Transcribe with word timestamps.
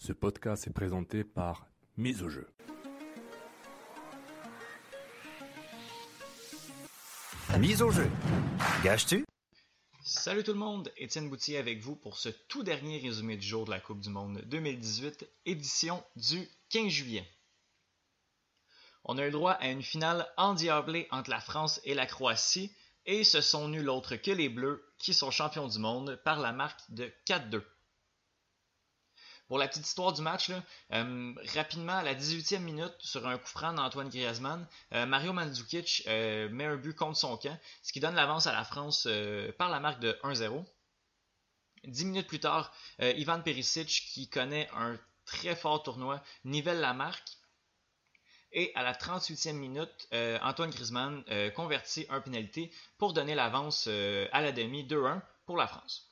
Ce 0.00 0.14
podcast 0.14 0.66
est 0.66 0.72
présenté 0.72 1.24
par 1.24 1.66
Mise 1.98 2.22
au 2.22 2.30
jeu. 2.30 2.48
Mise 7.58 7.82
au 7.82 7.90
jeu. 7.90 8.10
Gage-tu? 8.82 9.26
Salut 10.02 10.42
tout 10.42 10.54
le 10.54 10.58
monde, 10.58 10.90
Étienne 10.96 11.28
Boutier 11.28 11.58
avec 11.58 11.82
vous 11.82 11.96
pour 11.96 12.16
ce 12.16 12.30
tout 12.30 12.62
dernier 12.62 12.98
résumé 12.98 13.36
du 13.36 13.46
jour 13.46 13.66
de 13.66 13.70
la 13.70 13.78
Coupe 13.78 14.00
du 14.00 14.08
Monde 14.08 14.40
2018, 14.46 15.28
édition 15.44 16.02
du 16.16 16.48
15 16.70 16.88
juillet. 16.88 17.28
On 19.04 19.18
a 19.18 19.28
eu 19.28 19.30
droit 19.30 19.52
à 19.52 19.68
une 19.68 19.82
finale 19.82 20.26
endiablée 20.38 21.08
entre 21.10 21.28
la 21.28 21.40
France 21.40 21.78
et 21.84 21.92
la 21.92 22.06
Croatie, 22.06 22.74
et 23.04 23.22
ce 23.22 23.42
sont 23.42 23.68
nul 23.68 23.90
autre 23.90 24.16
que 24.16 24.30
les 24.30 24.48
Bleus 24.48 24.82
qui 24.96 25.12
sont 25.12 25.30
champions 25.30 25.68
du 25.68 25.78
monde 25.78 26.18
par 26.24 26.40
la 26.40 26.52
marque 26.52 26.80
de 26.88 27.12
4-2. 27.28 27.62
Pour 29.50 29.58
la 29.58 29.66
petite 29.66 29.84
histoire 29.84 30.12
du 30.12 30.22
match, 30.22 30.52
euh, 30.92 31.34
rapidement, 31.56 31.96
à 31.96 32.04
la 32.04 32.14
18e 32.14 32.60
minute, 32.60 32.94
sur 33.00 33.26
un 33.26 33.36
coup 33.36 33.48
franc 33.48 33.72
d'Antoine 33.72 34.08
Griezmann, 34.08 34.64
euh, 34.92 35.06
Mario 35.06 35.32
Mandzukic 35.32 36.04
euh, 36.06 36.48
met 36.50 36.66
un 36.66 36.76
but 36.76 36.94
contre 36.94 37.16
son 37.16 37.36
camp, 37.36 37.58
ce 37.82 37.92
qui 37.92 37.98
donne 37.98 38.14
l'avance 38.14 38.46
à 38.46 38.52
la 38.52 38.62
France 38.62 39.08
par 39.58 39.68
la 39.68 39.80
marque 39.80 39.98
de 39.98 40.16
1-0. 40.22 40.64
Dix 41.82 42.04
minutes 42.04 42.28
plus 42.28 42.38
tard, 42.38 42.72
Ivan 43.00 43.42
Perisic, 43.42 43.88
qui 43.88 44.28
connaît 44.28 44.68
un 44.72 44.96
très 45.24 45.56
fort 45.56 45.82
tournoi, 45.82 46.22
nivelle 46.44 46.78
la 46.78 46.92
marque. 46.92 47.30
Et 48.52 48.70
à 48.76 48.84
la 48.84 48.92
38e 48.92 49.54
minute, 49.54 50.08
Antoine 50.42 50.70
Griezmann 50.70 51.24
convertit 51.56 52.06
un 52.08 52.20
pénalité 52.20 52.70
pour 52.98 53.14
donner 53.14 53.34
l'avance 53.34 53.88
à 53.88 54.40
la 54.42 54.52
demi 54.52 54.84
2-1 54.84 55.20
pour 55.44 55.56
la 55.56 55.66
France. 55.66 56.09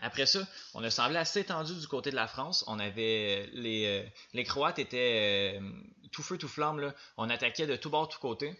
Après 0.00 0.26
ça, 0.26 0.46
on 0.74 0.84
a 0.84 0.90
semblé 0.90 1.16
assez 1.16 1.44
tendu 1.44 1.74
du 1.74 1.88
côté 1.88 2.10
de 2.10 2.16
la 2.16 2.28
France. 2.28 2.64
On 2.68 2.78
avait 2.78 3.48
les, 3.52 4.04
euh, 4.34 4.44
Croates 4.44 4.78
étaient 4.78 5.58
euh, 5.58 5.70
tout 6.12 6.22
feu 6.22 6.38
tout 6.38 6.48
flamme. 6.48 6.92
On 7.16 7.28
attaquait 7.30 7.66
de 7.66 7.76
tout 7.76 7.90
bord 7.90 8.08
tout 8.08 8.20
côté. 8.20 8.54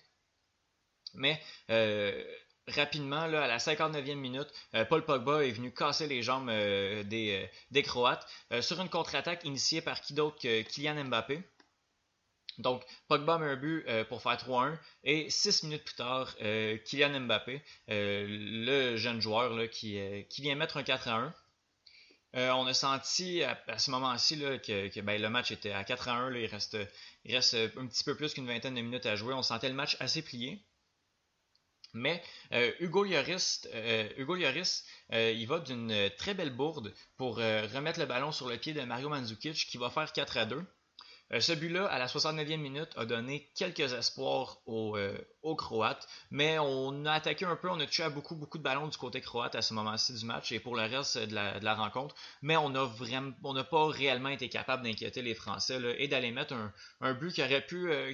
Mais 1.14 1.41
euh, 1.70 2.25
rapidement, 2.66 3.20
à 3.20 3.28
la 3.28 3.59
59e 3.59 4.16
minute, 4.16 4.48
Paul 4.89 5.05
Pogba 5.05 5.44
est 5.44 5.53
venu 5.53 5.72
casser 5.72 6.06
les 6.06 6.22
jambes 6.22 6.50
des, 6.50 7.48
des 7.70 7.83
Croates 7.83 8.27
sur 8.61 8.81
une 8.81 8.91
contre-attaque 8.91 9.44
initiée 9.44 9.81
par 9.81 10.00
qui 10.00 10.14
d'autre 10.14 10.39
que 10.41 10.62
Kylian 10.62 11.05
Mbappé. 11.05 11.42
Donc, 12.59 12.84
Pogba 13.06 13.39
met 13.39 13.47
un 13.47 13.56
but 13.56 13.84
euh, 13.87 14.05
pour 14.05 14.20
faire 14.20 14.37
3-1 14.37 14.77
et 15.05 15.31
6 15.31 15.62
minutes 15.64 15.84
plus 15.84 15.95
tard, 15.95 16.34
euh, 16.42 16.77
Kylian 16.78 17.20
Mbappé, 17.20 17.62
euh, 17.89 18.27
le 18.28 18.97
jeune 18.97 19.20
joueur 19.20 19.70
qui, 19.70 20.00
vient 20.39 20.56
mettre 20.56 20.77
un 20.77 20.83
4-1. 20.83 21.33
Euh, 22.37 22.50
on 22.50 22.66
a 22.66 22.75
senti 22.75 23.43
à, 23.44 23.78
ce 23.78 23.91
moment-ci 23.91 24.38
que, 24.38 25.00
ben, 25.00 25.22
le 25.22 25.31
match 25.31 25.53
était 25.53 25.71
à 25.71 25.84
4 25.84 26.09
1. 26.09 26.31
Là, 26.31 26.38
il, 26.38 26.47
reste, 26.47 27.55
un 27.55 27.87
petit 27.87 28.05
peu 28.05 28.16
plus 28.16 28.34
qu'une 28.34 28.47
vingtaine 28.47 28.75
de 28.75 28.81
minutes 28.81 29.06
à 29.06 29.15
jouer. 29.15 29.34
On 29.34 29.43
sentait 29.43 29.69
le 29.69 29.75
match 29.75 29.97
assez 30.00 30.22
plié. 30.22 30.61
Mais 31.94 32.22
Hugo 32.81 33.05
Lloris, 33.05 33.66
Hugo 34.19 34.37
Lloris 34.37 34.84
il 35.11 35.47
va 35.47 35.59
d'une 35.59 36.11
très 36.19 36.34
belle 36.34 36.55
bourde 36.55 36.93
pour 37.16 37.37
remettre 37.37 37.99
le 37.99 38.05
ballon 38.05 38.31
sur 38.31 38.47
le 38.47 38.59
pied 38.59 38.75
de 38.75 38.82
Mario 38.82 39.09
Mandzukic 39.09 39.55
qui 39.55 39.78
va 39.78 39.88
faire 39.88 40.12
4 40.12 40.37
à 40.37 40.44
2. 40.44 40.62
Euh, 41.33 41.41
ce 41.41 41.53
but-là, 41.53 41.87
à 41.87 41.99
la 41.99 42.06
69e 42.06 42.56
minute, 42.56 42.91
a 42.97 43.05
donné 43.05 43.49
quelques 43.55 43.93
espoirs 43.93 44.61
aux, 44.66 44.97
euh, 44.97 45.16
aux, 45.43 45.56
Croates, 45.56 46.09
mais 46.31 46.59
on 46.59 47.05
a 47.05 47.12
attaqué 47.12 47.44
un 47.44 47.56
peu, 47.56 47.69
on 47.69 47.81
a 47.81 47.87
à 48.03 48.11
beaucoup, 48.11 48.34
beaucoup 48.37 48.59
de 48.59 48.62
ballons 48.62 48.89
du 48.89 48.97
côté 48.97 49.21
croate 49.21 49.55
à 49.55 49.62
ce 49.62 49.75
moment-ci 49.75 50.15
du 50.15 50.25
match 50.25 50.53
et 50.53 50.61
pour 50.61 50.77
le 50.77 50.83
reste 50.83 51.19
de 51.19 51.34
la, 51.34 51.59
de 51.59 51.65
la 51.65 51.75
rencontre, 51.75 52.15
mais 52.43 52.56
on 52.56 52.71
n'a 52.71 53.65
pas 53.65 53.88
réellement 53.88 54.31
été 54.31 54.49
capable 54.49 54.84
d'inquiéter 54.84 55.22
les 55.22 55.34
Français 55.34 55.78
et 55.99 56.09
d'aller 56.09 56.31
mettre 56.31 56.55
un, 57.00 57.15
but 57.15 57.33
qui 57.33 57.43
aurait 57.43 57.67
pu, 57.67 57.91
euh, 57.91 58.12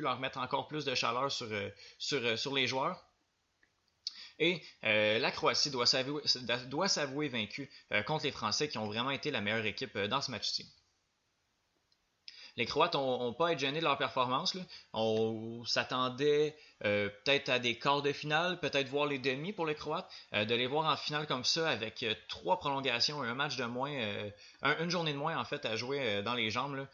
leur 0.00 0.18
mettre 0.18 0.38
encore 0.38 0.68
plus 0.68 0.84
de 0.84 0.94
chaleur 0.94 1.30
sur, 1.30 1.48
euh, 1.50 2.54
les 2.54 2.66
joueurs. 2.66 3.06
Et 4.38 4.62
euh, 4.84 5.18
la 5.18 5.30
Croatie 5.30 5.70
doit 5.70 5.86
s'avouer, 5.86 7.28
vaincue 7.28 7.70
euh, 7.92 8.02
contre 8.02 8.24
les 8.24 8.32
Français 8.32 8.68
qui 8.68 8.78
ont 8.78 8.86
vraiment 8.86 9.10
été 9.10 9.30
la 9.30 9.40
meilleure 9.40 9.64
équipe 9.64 9.96
euh, 9.96 10.08
dans 10.08 10.20
ce 10.20 10.30
match-ci. 10.30 10.70
Les 12.56 12.64
Croates 12.64 12.94
n'ont 12.94 13.34
pas 13.34 13.52
être 13.52 13.58
gênés 13.58 13.80
de 13.80 13.84
leur 13.84 13.98
performance. 13.98 14.56
On 14.94 15.62
s'attendait 15.66 16.56
euh, 16.84 17.10
peut-être 17.24 17.50
à 17.50 17.58
des 17.58 17.78
quarts 17.78 18.00
de 18.00 18.12
finale, 18.12 18.58
peut-être 18.60 18.88
voir 18.88 19.06
les 19.06 19.18
demi 19.18 19.52
pour 19.52 19.66
les 19.66 19.74
Croates, 19.74 20.10
euh, 20.32 20.46
de 20.46 20.54
les 20.54 20.66
voir 20.66 20.90
en 20.90 20.96
finale 20.96 21.26
comme 21.26 21.44
ça 21.44 21.68
avec 21.68 22.02
euh, 22.02 22.14
trois 22.28 22.58
prolongations 22.58 23.22
et 23.24 23.28
un 23.28 23.34
match 23.34 23.56
de 23.56 23.64
moins, 23.64 23.92
un, 24.62 24.78
une 24.82 24.90
journée 24.90 25.12
de 25.12 25.18
moins 25.18 25.36
en 25.36 25.44
fait 25.44 25.66
à 25.66 25.76
jouer 25.76 26.22
dans 26.22 26.34
les 26.34 26.50
jambes. 26.50 26.86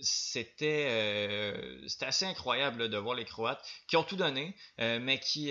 C'était 0.00 1.54
assez 2.00 2.26
incroyable 2.26 2.88
de 2.88 2.96
voir 2.98 3.14
les 3.14 3.24
Croates 3.24 3.64
qui 3.88 3.96
ont 3.96 4.04
tout 4.04 4.16
donné, 4.16 4.54
mais 4.78 5.18
qui, 5.20 5.48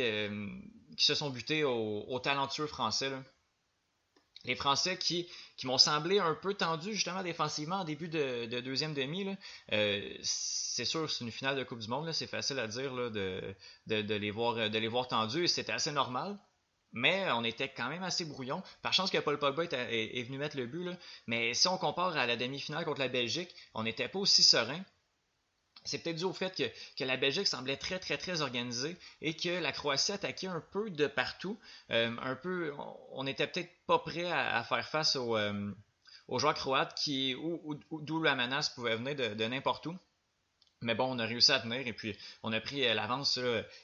se 0.97 1.15
sont 1.15 1.29
butés 1.29 1.63
aux, 1.63 2.19
talentueux 2.19 2.67
Français. 2.67 3.11
Les 4.45 4.55
Français 4.55 4.97
qui, 4.97 5.27
m'ont 5.63 5.77
semblé 5.77 6.19
un 6.19 6.35
peu 6.35 6.53
tendus 6.53 6.93
justement 6.93 7.23
défensivement 7.23 7.77
en 7.77 7.83
début 7.83 8.07
de, 8.07 8.45
de 8.45 8.59
deuxième 8.59 8.93
demi. 8.93 9.27
Euh, 9.71 10.15
c'est 10.21 10.85
sûr, 10.85 11.09
c'est 11.09 11.23
une 11.23 11.31
finale 11.31 11.55
de 11.55 11.63
Coupe 11.63 11.79
du 11.79 11.87
Monde, 11.87 12.11
c'est 12.11 12.27
facile 12.27 12.59
à 12.59 12.67
dire 12.67 12.93
de, 12.93 13.55
les 13.87 14.31
voir, 14.31 15.07
tendus 15.07 15.45
et 15.45 15.47
c'était 15.47 15.71
assez 15.71 15.91
normal. 15.91 16.37
Mais 16.93 17.29
on 17.31 17.43
était 17.43 17.67
quand 17.69 17.89
même 17.89 18.03
assez 18.03 18.23
brouillon. 18.23 18.63
Par 18.81 18.93
chance 18.93 19.11
que 19.11 19.17
Paul 19.17 19.37
Pogba 19.37 19.63
est, 19.65 20.23
venu 20.23 20.37
mettre 20.37 20.55
le 20.55 20.65
but. 20.65 20.91
Mais 21.27 21.53
si 21.53 21.67
on 21.67 21.77
compare 21.77 22.15
à 22.15 22.25
la 22.25 22.37
demi-finale 22.37 22.85
contre 22.85 23.01
la 23.01 23.09
Belgique, 23.09 23.53
on 23.73 23.83
n'était 23.83 24.07
pas 24.07 24.19
aussi 24.19 24.43
serein. 24.43 24.81
C'est 25.85 25.99
peut-être 25.99 26.17
dû 26.17 26.23
au 26.23 26.33
fait 26.33 26.55
que, 26.97 27.03
la 27.03 27.15
Belgique 27.15 27.47
semblait 27.47 27.77
très 27.77 27.99
très 27.99 28.17
très 28.17 28.41
organisée 28.41 28.97
et 29.21 29.35
que 29.35 29.49
la 29.49 29.71
Croatie 29.71 30.11
attaquait 30.11 30.47
un 30.47 30.59
peu 30.71 30.89
de 30.89 31.05
partout. 31.05 31.59
Euh, 31.91 32.11
un 32.21 32.35
peu, 32.35 32.73
on 33.11 33.23
n'était 33.23 33.47
peut-être 33.47 33.71
pas 33.85 33.99
prêt 33.99 34.29
à, 34.29 34.63
faire 34.63 34.87
face 34.87 35.15
aux, 35.15 35.37
euh, 35.37 35.71
aux 36.27 36.39
joueurs 36.39 36.55
croates 36.55 36.95
qui 36.95 37.35
d'où 37.91 38.21
la 38.21 38.35
menace 38.35 38.69
pouvait 38.69 38.95
venir 38.95 39.15
de, 39.15 39.45
n'importe 39.45 39.85
où. 39.85 39.95
Mais 40.81 40.95
bon, 40.95 41.15
on 41.15 41.19
a 41.19 41.25
réussi 41.25 41.51
à 41.51 41.59
tenir 41.59 41.87
et 41.87 41.93
puis 41.93 42.17
on 42.43 42.51
a 42.51 42.59
pris 42.59 42.81
l'avance 42.93 43.39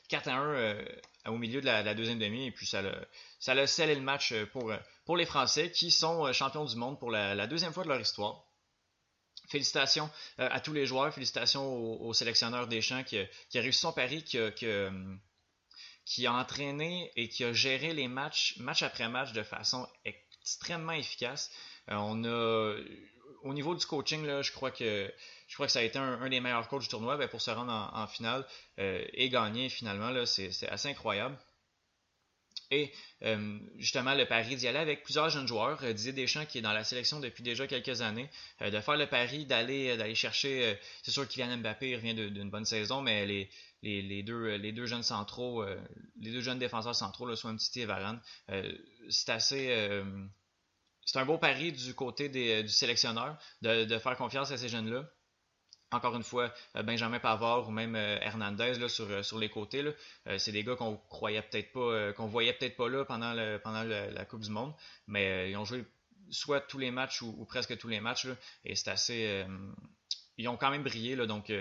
4 0.09 0.27
à 0.27 0.33
1 0.33 0.53
euh, 0.53 0.85
au 1.27 1.37
milieu 1.37 1.61
de 1.61 1.65
la, 1.67 1.81
de 1.81 1.85
la, 1.85 1.93
deuxième 1.93 2.19
demi 2.19 2.47
et 2.47 2.51
puis 2.51 2.65
ça 2.65 2.79
a, 2.79 2.91
ça 3.39 3.53
a 3.53 3.67
scellé 3.67 3.95
le 3.95 4.01
match 4.01 4.33
pour, 4.51 5.15
les 5.15 5.25
Français 5.25 5.71
qui 5.71 5.91
sont 5.91 6.31
champions 6.33 6.65
du 6.65 6.75
monde 6.75 6.99
pour 6.99 7.11
la, 7.11 7.35
la 7.35 7.47
deuxième 7.47 7.73
fois 7.73 7.83
de 7.83 7.89
leur 7.89 8.01
histoire. 8.01 8.43
Félicitations 9.51 10.09
euh, 10.39 10.47
à 10.49 10.61
tous 10.61 10.71
les 10.71 10.85
joueurs, 10.85 11.13
félicitations 11.13 12.01
au, 12.01 12.13
sélectionneur 12.13 12.67
Deschamps 12.67 13.03
qui, 13.03 13.21
qui, 13.49 13.59
a 13.59 13.61
réussi 13.61 13.81
son 13.81 13.91
pari, 13.91 14.23
qui 14.23 14.37
a, 16.25 16.33
entraîné 16.33 17.11
et 17.17 17.27
qui 17.27 17.43
a 17.43 17.51
géré 17.51 17.93
les 17.93 18.07
matchs, 18.07 18.55
match 18.59 18.81
après 18.81 19.09
match, 19.09 19.33
de 19.33 19.43
façon 19.43 19.85
extrêmement 20.05 20.93
efficace. 20.93 21.51
Euh, 21.89 22.83
au 23.43 23.53
niveau 23.53 23.75
du 23.75 23.85
coaching, 23.85 24.25
je 24.41 24.51
crois 24.53 24.71
que 24.71 25.11
ça 25.67 25.79
a 25.79 25.83
été 25.83 25.99
un, 25.99 26.29
des 26.29 26.39
meilleurs 26.39 26.69
coachs 26.69 26.83
du 26.83 26.87
tournoi 26.87 27.17
ben, 27.17 27.27
pour 27.27 27.41
se 27.41 27.51
rendre 27.51 27.73
en, 27.73 28.03
en 28.03 28.07
finale 28.07 28.47
euh, 28.79 29.05
et 29.11 29.27
gagner 29.27 29.67
finalement. 29.67 30.25
C'est 30.25 30.69
assez 30.69 30.87
incroyable. 30.87 31.37
Et 32.71 32.89
euh, 33.23 33.59
justement, 33.77 34.15
le 34.15 34.25
pari 34.25 34.55
d'y 34.55 34.65
aller 34.65 34.79
avec 34.79 35.03
plusieurs 35.03 35.29
jeunes 35.29 35.47
joueurs, 35.47 35.83
euh, 35.83 35.91
Didier 35.91 36.13
Deschamps 36.13 36.45
qui 36.45 36.57
est 36.57 36.61
dans 36.61 36.71
la 36.71 36.85
sélection 36.85 37.19
depuis 37.19 37.43
déjà 37.43 37.67
quelques 37.67 38.01
années, 38.01 38.29
euh, 38.61 38.71
de 38.71 38.79
faire 38.79 38.95
le 38.95 39.07
pari 39.07 39.45
d'aller 39.45 39.89
euh, 39.89 40.15
chercher, 40.15 40.77
c'est 41.03 41.11
sûr 41.11 41.27
qu'Kylian 41.27 41.57
Mbappé 41.57 41.95
revient 41.97 42.13
d'une 42.13 42.49
bonne 42.49 42.63
saison, 42.63 43.01
mais 43.01 43.25
les, 43.25 44.23
deux, 44.23 44.85
jeunes 44.85 45.03
centraux, 45.03 45.65
les 46.19 46.31
deux 46.31 46.41
jeunes 46.41 46.59
défenseurs 46.59 46.95
centraux, 46.95 47.27
là, 47.27 47.35
soit 47.35 47.53
petit 47.53 47.81
et 47.81 47.85
Varane, 47.85 48.21
c'est 49.09 49.29
assez... 49.29 50.03
c'est 51.05 51.19
un 51.19 51.25
beau 51.25 51.37
pari 51.37 51.71
du 51.71 51.93
côté 51.93 52.29
du 52.29 52.69
sélectionneur 52.69 53.37
de, 53.61 53.85
de 53.85 53.97
faire 53.99 54.15
confiance 54.15 54.51
à 54.51 54.57
ces 54.57 54.69
jeunes-là. 54.69 55.09
Encore 55.91 56.15
une 56.15 56.23
fois, 56.23 56.53
Benjamin 56.73 57.19
Pavard 57.19 57.67
ou 57.67 57.71
même 57.71 57.95
Hernandez 57.95 58.75
là, 58.79 58.87
sur, 58.89 59.37
les 59.37 59.49
côtés. 59.49 59.83
c'est 60.37 60.51
des 60.51 60.63
gars 60.63 60.75
qu'on 60.75 60.97
croyait 61.09 61.41
peut-être 61.41 61.71
pas, 61.73 62.13
qu'on 62.13 62.27
voyait 62.27 62.53
peut-être 62.53 62.77
pas 62.77 62.89
là 62.89 63.05
pendant, 63.05 63.33
la 63.33 64.25
Coupe 64.25 64.41
du 64.41 64.49
Monde, 64.49 64.73
mais 65.07 65.51
ils 65.51 65.57
ont 65.57 65.65
joué 65.65 65.83
soit 66.29 66.61
tous 66.61 66.77
les 66.77 66.91
matchs 66.91 67.21
ou, 67.21 67.45
presque 67.45 67.77
tous 67.77 67.89
les 67.89 67.99
matchs. 67.99 68.27
et 68.63 68.75
c'est 68.75 68.89
assez. 68.89 69.45
ils 70.37 70.47
ont 70.47 70.57
quand 70.57 70.71
même 70.71 70.83
brillé. 70.83 71.15
Là, 71.15 71.25
donc, 71.25 71.51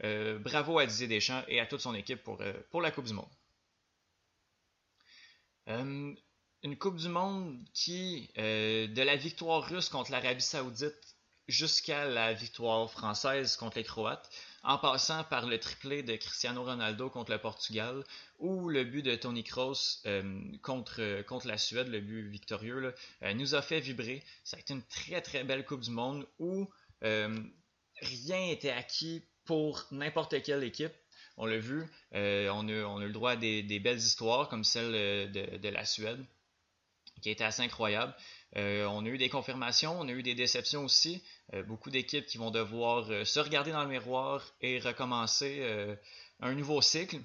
bravo 0.00 0.78
à 0.78 0.86
Didier 0.86 1.06
Deschamps 1.06 1.44
et 1.46 1.60
à 1.60 1.66
toute 1.66 1.80
son 1.80 1.94
équipe 1.94 2.22
pour 2.22 2.82
la 2.82 2.90
Coupe 2.90 3.06
du 3.06 3.14
Monde. 3.14 3.30
une 6.64 6.76
Coupe 6.78 6.96
du 6.96 7.08
Monde 7.08 7.62
qui, 7.72 8.32
de 8.36 9.02
la 9.02 9.14
victoire 9.14 9.62
russe 9.62 9.88
contre 9.88 10.10
l'Arabie 10.10 10.42
Saoudite 10.42 11.17
jusqu'à 11.48 12.04
la 12.04 12.34
victoire 12.34 12.90
française 12.90 13.56
contre 13.56 13.78
les 13.78 13.84
Croates, 13.84 14.30
en 14.62 14.76
passant 14.76 15.24
par 15.24 15.46
le 15.46 15.58
triplé 15.58 16.02
de 16.02 16.14
Cristiano 16.16 16.62
Ronaldo 16.62 17.08
contre 17.08 17.32
le 17.32 17.38
Portugal 17.38 18.04
ou 18.38 18.68
le 18.68 18.84
but 18.84 19.02
de 19.02 19.14
Tony 19.16 19.42
Kroos 19.42 20.02
euh, 20.06 20.40
contre, 20.62 21.22
contre 21.22 21.46
la 21.46 21.56
Suède, 21.56 21.88
le 21.88 22.00
but 22.00 22.28
victorieux, 22.28 22.94
euh, 23.22 23.34
nous 23.34 23.54
a 23.54 23.62
fait 23.62 23.80
vibrer. 23.80 24.22
Ça 24.44 24.58
a 24.58 24.60
été 24.60 24.74
une 24.74 24.82
très 24.82 25.22
très 25.22 25.42
belle 25.42 25.64
Coupe 25.64 25.80
du 25.80 25.90
Monde 25.90 26.26
où 26.38 26.68
euh, 27.02 27.34
rien 28.02 28.46
n'était 28.46 28.70
acquis 28.70 29.22
pour 29.46 29.86
n'importe 29.90 30.42
quelle 30.42 30.62
équipe. 30.62 30.92
On 31.38 31.46
l'a 31.46 31.58
vu, 31.58 31.86
on 32.12 32.18
a, 32.68 32.84
on, 32.84 32.98
a, 32.98 33.04
le 33.04 33.12
droit 33.12 33.32
à 33.32 33.36
des, 33.36 33.62
belles 33.78 33.98
histoires 33.98 34.48
comme 34.48 34.64
celle 34.64 35.30
de, 35.30 35.56
de 35.56 35.68
la 35.68 35.84
Suède, 35.84 36.22
qui 37.22 37.30
était 37.30 37.44
assez 37.44 37.62
incroyable. 37.62 38.12
Euh, 38.56 38.86
on 38.86 39.04
a 39.04 39.08
eu 39.08 39.18
des 39.18 39.28
confirmations, 39.28 39.98
on 40.00 40.08
a 40.08 40.12
eu 40.12 40.22
des 40.22 40.34
déceptions 40.34 40.84
aussi. 40.84 41.22
Euh, 41.52 41.62
beaucoup 41.62 41.90
d'équipes 41.90 42.26
qui 42.26 42.38
vont 42.38 42.50
devoir 42.50 43.10
euh, 43.10 43.24
se 43.24 43.40
regarder 43.40 43.72
dans 43.72 43.82
le 43.82 43.90
miroir 43.90 44.42
et 44.60 44.78
recommencer 44.80 45.96
un 46.40 46.54
nouveau 46.54 46.80
cycle. 46.80 47.20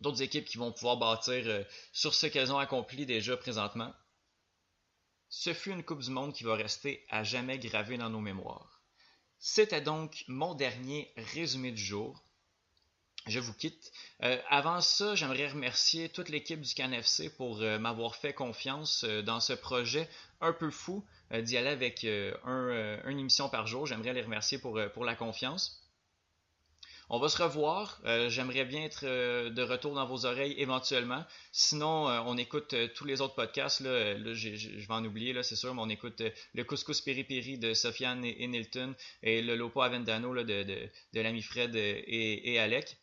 D'autres 0.00 0.22
équipes 0.22 0.44
qui 0.44 0.58
vont 0.58 0.72
pouvoir 0.72 0.98
bâtir 0.98 1.64
sur 1.92 2.12
ce 2.12 2.26
qu'elles 2.26 2.52
ont 2.52 2.58
accompli 2.58 3.06
déjà 3.06 3.36
présentement. 3.36 3.94
Ce 5.28 5.54
fut 5.54 5.70
une 5.70 5.82
Coupe 5.82 6.02
du 6.02 6.10
Monde 6.10 6.34
qui 6.34 6.44
va 6.44 6.54
rester 6.54 7.04
à 7.08 7.24
jamais 7.24 7.58
gravée 7.58 7.96
dans 7.96 8.10
nos 8.10 8.20
mémoires. 8.20 8.82
C'était 9.38 9.80
donc 9.80 10.24
mon 10.28 10.54
dernier 10.54 11.12
résumé 11.16 11.72
du 11.72 11.82
jour 11.82 12.25
je 13.26 13.40
vous 13.40 13.52
quitte. 13.52 13.92
Euh, 14.22 14.38
avant 14.48 14.80
ça, 14.80 15.14
j'aimerais 15.14 15.48
remercier 15.48 16.08
toute 16.08 16.28
l'équipe 16.28 16.60
du 16.60 16.74
CanFC 16.74 17.28
pour 17.36 17.60
euh, 17.60 17.78
m'avoir 17.78 18.14
fait 18.14 18.32
confiance 18.32 19.04
euh, 19.04 19.22
dans 19.22 19.40
ce 19.40 19.52
projet 19.52 20.08
un 20.40 20.52
peu 20.52 20.70
fou 20.70 21.04
d'y 21.32 21.56
aller 21.56 21.70
avec 21.70 22.04
une 22.04 23.18
émission 23.18 23.48
par 23.48 23.66
jour. 23.66 23.86
J'aimerais 23.86 24.12
les 24.12 24.22
remercier 24.22 24.58
pour, 24.58 24.76
la 24.76 25.16
confiance. 25.16 25.82
On 27.08 27.18
va 27.18 27.28
se 27.28 27.42
revoir. 27.42 28.00
J'aimerais 28.28 28.64
bien 28.64 28.84
être 28.84 29.04
de 29.04 29.62
retour 29.62 29.94
dans 29.94 30.06
vos 30.06 30.24
oreilles 30.24 30.54
éventuellement. 30.58 31.24
Sinon, 31.50 32.06
on 32.26 32.36
écoute 32.36 32.76
tous 32.94 33.06
les 33.06 33.22
autres 33.22 33.34
podcasts. 33.34 33.80
Là, 33.80 34.14
je 34.34 34.50
vais 34.50 34.86
en 34.90 35.04
oublier, 35.04 35.42
c'est 35.42 35.56
sûr, 35.56 35.74
mais 35.74 35.80
on 35.80 35.88
écoute 35.88 36.22
le 36.54 36.64
Couscous 36.64 37.00
Piri 37.00 37.24
Piri 37.24 37.58
de 37.58 37.72
Sofiane 37.74 38.24
et, 38.24 38.46
Nilton 38.46 38.94
et 39.22 39.42
le 39.42 39.56
Lopo 39.56 39.80
Avendano 39.80 40.32
de, 40.44 40.90
l'ami 41.14 41.42
Fred 41.42 41.74
et 41.74 42.58
Alec. 42.60 42.98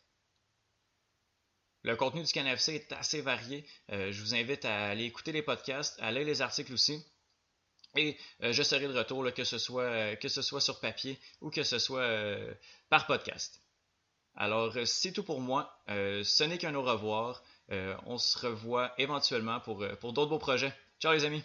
Le 1.84 1.96
contenu 1.96 2.22
du 2.22 2.32
CanFC 2.32 2.70
est 2.70 2.92
assez 2.92 3.20
varié. 3.20 3.64
Euh, 3.92 4.10
je 4.10 4.20
vous 4.22 4.34
invite 4.34 4.64
à 4.64 4.86
aller 4.86 5.04
écouter 5.04 5.32
les 5.32 5.42
podcasts, 5.42 6.00
à 6.00 6.10
lire 6.10 6.24
les 6.24 6.40
articles 6.40 6.72
aussi. 6.72 7.04
Et 7.94 8.16
euh, 8.42 8.52
je 8.52 8.62
serai 8.62 8.88
de 8.88 8.98
retour, 8.98 9.30
que, 9.34 9.44
ce 9.44 9.58
soit, 9.58 9.84
euh, 9.84 10.16
que 10.16 10.28
ce 10.28 10.40
soit 10.40 10.62
sur 10.62 10.80
papier 10.80 11.20
ou 11.42 11.50
que 11.50 11.62
ce 11.62 11.78
soit 11.78 12.10
par 12.88 13.06
podcast. 13.06 13.60
Alors, 14.34 14.74
c'est 14.86 15.12
tout 15.12 15.22
pour 15.22 15.40
moi. 15.40 15.78
ce 15.86 16.44
n'est 16.44 16.58
qu'un 16.58 16.74
au 16.74 16.82
revoir. 16.82 17.44
on 17.68 18.16
se 18.16 18.38
revoit 18.38 18.92
éventuellement 18.98 19.60
pour, 19.60 19.86
pour 20.00 20.14
d'autres 20.14 20.30
beaux 20.30 20.38
projets. 20.38 20.72
Ciao 20.98 21.12
les 21.12 21.24
amis! 21.24 21.44